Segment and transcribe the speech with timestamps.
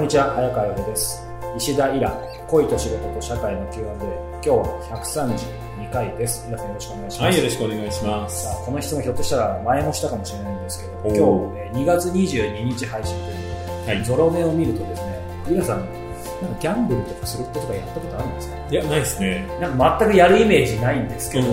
[0.00, 1.22] こんにちは、早川洋平です。
[1.58, 2.10] 石田イラ、
[2.48, 3.84] 恋と仕事と社会の Q&A。
[3.84, 4.64] 今日は
[5.04, 6.42] 132回です。
[6.46, 7.22] 皆さんよろしくお願いします。
[7.22, 8.44] はい、よろしくお願いします。
[8.44, 18.56] さあ、この質問ひょっとしたら前もしたかもしれないんですけど、お今ー日えー2月22日配信ということで、はいゾロ目を見るとですね、皆さん、なんかギャンブルとかスロットとかやったことあるんですか？
[18.70, 19.46] いや、ないですね。
[19.60, 21.46] なんか全くやるイメージないんですけど、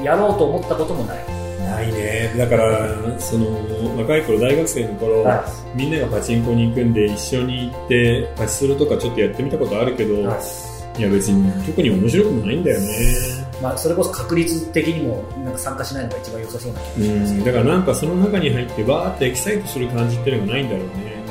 [0.00, 1.18] うやろうと思ったこともない。
[1.74, 2.32] ないね。
[2.36, 3.46] だから、その、
[3.98, 5.44] 若い頃、大学生の頃、は
[5.74, 10.22] みんながパチンコに行くんで、一緒に行って、パチスロとかちょっとやってみたことあるけど、い。
[10.24, 10.36] はい
[10.98, 12.86] いや、別に特に面白くもないんだよね。
[13.62, 21.22] まあ、それこそ確率的にもなんか参加しないのが一番良さそうな気がうしますだからなんかその中に入って、バーってエキサイトする感じっていうのがないんだろうね。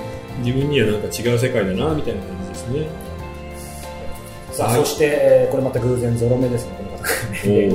[0.43, 2.87] 自分にはなんか違う世界だな、みたいな感じですね。
[4.51, 7.03] さあ、はいそして、えーこれまた偶然ゾロ目ですね、この方、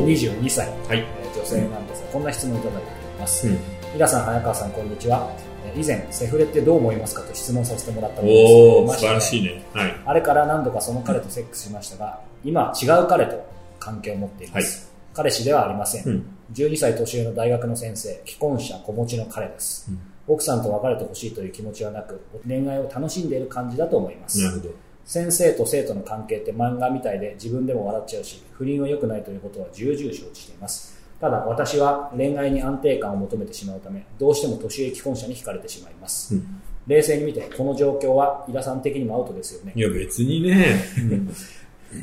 [0.03, 0.99] おー 22歳、はい。
[0.99, 1.86] えー女性なん
[2.17, 3.47] こんな質問をいただいております。
[3.47, 3.59] うん。
[3.93, 5.31] 皆さん、早川さん、こんにちは。
[5.67, 9.51] えー以前、セフレってどう思いますかと質問させてもらったのですおー、素晴らしいね。
[9.51, 9.65] ね。
[9.75, 9.95] はい。
[10.07, 13.47] あれから何度かその彼とセックスしましたが、今、違う彼と
[13.79, 14.91] 関係を持っています。
[15.13, 16.07] 彼氏ではありません。
[16.07, 16.27] うん。
[16.55, 19.91] 12歳年上の大学の先生、既婚者、子持ちの彼です。
[19.91, 24.43] うん奥さんと別れてほしいという気持ちはなく、恋愛を楽しんでいる感じだと思います。
[24.43, 24.75] なるほど。
[25.05, 36.63] 先生と生徒の関係って漫画みたいで自分でも笑っちゃうし不倫は良くないということは重々承知していますただ私は恋愛に安定感を求めてしまうためどうしても年上既婚者に惹かれてしまいます、うん。
[36.87, 39.73] 冷静に見てこの状況は井田さん的にもアウトですよね。
[39.75, 40.77] いや、別にね。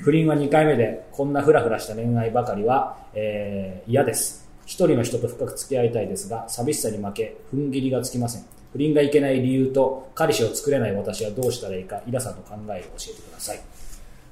[0.02, 4.50] 不倫は2回目でこんなフラフラした恋愛ばかりは、えー嫌です。
[4.66, 8.45] 一人の人と深く付き合いたいですが寂しさに負け踏ん切りがつきません。
[8.73, 13.61] 不倫がいけない理由と彼氏を作れない私はどうしたらいいか井田さんの考えを教えてください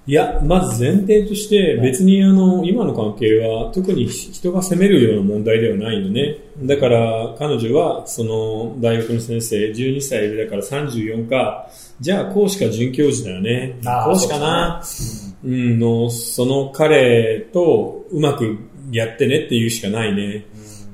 [0.07, 6.37] いや、まず前提として、別にあの、今の関係は特に人が責めるような問題ではないよね。
[6.63, 11.69] だから、彼女は、その、大学の先生、12歳でだから34か、
[11.99, 13.77] じゃあ講師か准教授だよね。
[14.05, 14.83] 講師かな。
[15.43, 18.57] うん、の、その彼とうまく
[18.91, 20.45] やってねっていうしかないね。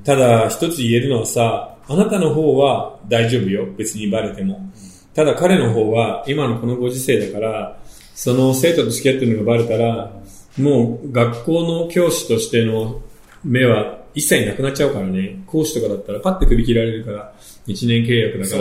[0.04, 3.66] ただ、一つ言えるのはさ、あなたの方は大丈夫よ。
[3.78, 4.60] 別にバレても。
[5.14, 7.78] ただ彼の方は、今のこのご時世だから、
[8.18, 10.10] その生徒と付き合ってるのがバレたら、
[10.58, 13.00] もう学校の教師としての
[13.44, 15.40] 目は一切なくなっちゃうからね。
[15.46, 17.32] 講師とかだったらパッて首切られるから、
[17.68, 18.56] 一年契約だか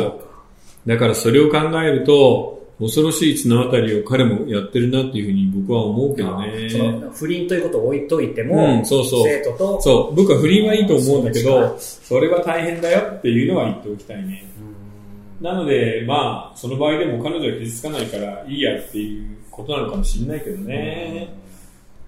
[0.86, 0.94] ら。
[0.94, 6.70] だからそれを考えると、恐ろしい綱渡りを彼もやってるなっていうふうに僕は思うけどね。
[6.70, 14.46] その不倫ということを置いといても、うんそうそう生徒とそう、僕は不倫はいいと思うんだけど、それは大変だよっていうのは言っておきたいね。
[15.42, 21.30] なので、まあ、その場合でも彼女は傷つかないからいいやっていうことなのかもしれないけどね。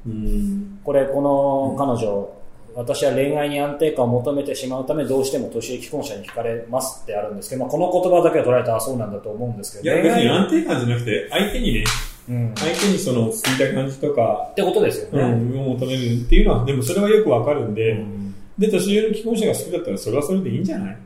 [0.08, 0.80] うん。
[0.84, 2.30] これこの彼女、
[2.76, 11.84] 私は恋愛に安定感を求めてしまうためどうしても年上既婚者に惹かれますってあるんですけど、まあ、この言葉だけは捉えたらそうなんだと思うんですけどいや、別に安定感じゃなくて、相手にね、
[12.30, 18.36] うん、っ相手にその落ち着いた感じとか、てことですようね、ん、を求めるっていうのは、でもそれはよくわかるんで、うん。
[18.58, 20.98] で、年上の既婚者が好きだったらそれはそれでいいんじゃない？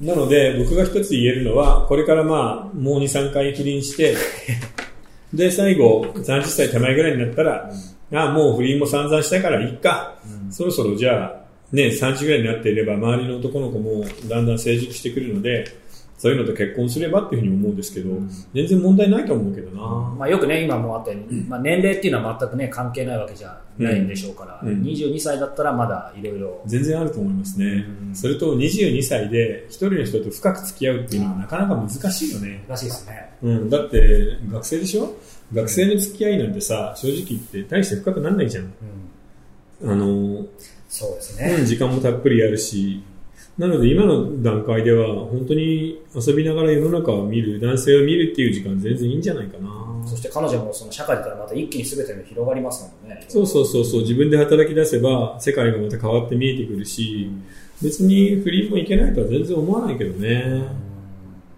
[0.00, 0.06] うん。
[0.06, 4.14] なので、僕が一つ言えるのは、これからまあ、もう2、3回不倫して、
[5.32, 7.70] で、最後、30歳手前ぐらいになったら、
[8.12, 10.16] ああ、もう不倫も散々したからいいか。
[10.24, 15.64] うんそろそろじゃあ、ね、30ぐらいになっていれば、周りの男の子もだんだん成熟してくるので、
[16.18, 18.10] そういうのと結婚すればっていうふうに思うんですけど、
[18.54, 19.82] 全然問題ないと思うけどな。
[20.18, 27.84] まあ、よくね、今もあったように、まあ、年齢っていうのは全くね、関係ないわけじゃないんでしょうから、うんうん22歳だったらまだいろいろ、全然あると思いますね。
[28.08, 32.64] うんそれと22歳で一人の人と深く付き合うっていうのはなかなか難しいよね。
[32.66, 33.30] らしいですね。
[33.42, 35.14] うん、だって学生でしょ？
[35.52, 38.72] 学生の付き合いなんてさ、正直言って大して深くならないじゃん。
[39.82, 40.46] うん、あの、
[40.88, 41.56] そうですね。
[41.60, 43.02] うん時間もたっぷりあるし、
[43.58, 49.86] なので今の段階では本当に遊びながら世の中を見る、男性を見るっていう時間全然いいんじゃないかな。
[50.06, 53.24] そして彼女もその社会だったらまた一気に全てが広がりますもんね。
[53.28, 57.30] そうそうそうそう、自分で働き出せば世界がまた変わって見えてくるし、
[57.82, 60.62] 別に不倫もいけないとは全然思わないけどね。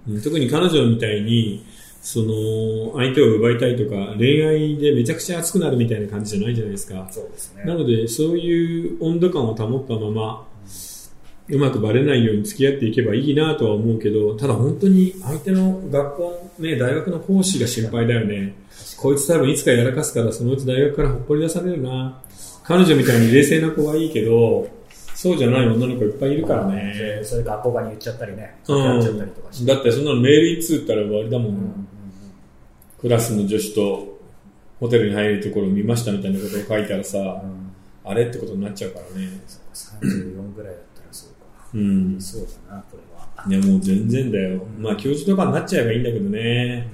[0.08, 1.64] うん特に彼女みたいに、
[2.00, 7.06] その、相手を奪いたいとか、恋愛でめちゃくちゃ熱くなるみたいな感じじゃないじゃないですか。
[7.10, 7.64] そうですね。
[7.64, 10.68] なので、そういう温度感を保ったまま、う
[11.56, 18.54] まくバレないように付き合っていけばいいなとは思うけど、ただ本当に相手の学校、ね、大学の講師が心配だよね。
[18.98, 22.20] こいつ多分いつかやらかすから、そのうち大学からほっぽり出されるな。
[22.64, 24.68] 彼女みたいに冷静な子はいいけど、
[25.14, 27.20] そうじゃない女の子いっぱいいるからね。
[27.24, 29.66] それ学校側に言っちゃったりね、うやっちゃったりとかしん。
[29.66, 29.74] て。
[29.74, 31.48] だってそんなのメール一通ったら終わりだもん。
[31.48, 31.88] うんうん
[33.00, 34.18] クラスの女子と
[34.80, 37.68] ホテルに入るところを見ましたみたいなことを書いたらさ、うんうん
[38.04, 39.28] あれってことになっちゃうからね。
[39.46, 40.97] そうか34ぐらいだ
[41.74, 42.20] うん。
[42.20, 43.48] そうだな、これは。
[43.48, 44.66] いや、もう全然だよ。
[44.78, 46.88] まあ、教授とかになっちゃえばいいんだけどね。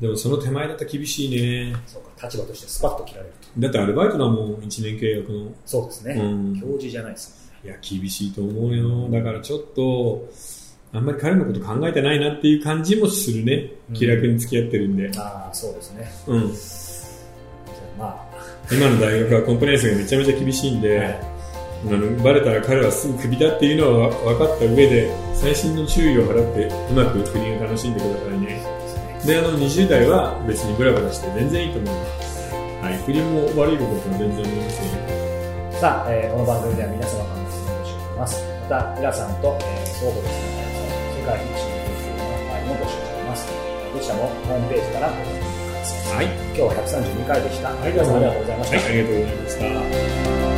[0.00, 1.74] でもその手前だったら厳しいね。
[1.86, 3.48] そうか、立場としてスパッと切られると。
[3.60, 5.52] だってアルバイトだもん、1年契約の。
[5.66, 6.14] そうですね。
[6.14, 9.08] うん教授じゃないですいや、厳しいと思うよ。
[9.10, 10.28] だからちょっと、
[10.92, 13.72] あんまり彼のこと考えてないなっていう感じもするね。
[13.90, 15.04] うん気楽に付き合ってるんで。
[15.04, 15.18] もんね。
[15.18, 16.10] ああ、そうですね。
[16.28, 16.40] うん。
[16.42, 16.52] じゃ
[17.98, 18.28] あま
[18.70, 21.37] 今の大学はコンプライアンスがめちゃめちゃ厳しいんあ、で、はい
[21.86, 28.58] あのバレたら彼はすぐクビだっていうのは分かった上で、細心の注意を払って、うまく不倫を楽しんでくださいね。
[29.24, 32.54] であの、20代は別にブラブラして全然いいと思います。
[32.82, 35.78] はい、不倫も悪いことは全然思いませんよ。
[35.78, 38.42] さあ、えーこの番組では皆様からの質問を募集しています。
[38.42, 40.66] また、イラさんと、えー、相互ですね、
[41.14, 43.46] 世界一の研究の会も募集しています。
[43.94, 46.26] どちらもホームページからご覧ください。
[46.26, 46.26] はい。
[46.26, 47.70] 今日は132回でした。
[47.70, 48.76] はい皆さんありがとうございました。
[48.76, 50.57] はい、ありがとうございまし